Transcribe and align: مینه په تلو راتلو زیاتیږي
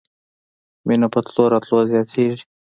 مینه 0.87 1.07
په 1.13 1.19
تلو 1.25 1.43
راتلو 1.53 1.77
زیاتیږي 1.91 2.43